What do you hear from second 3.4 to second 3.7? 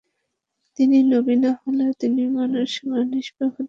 হতেন না।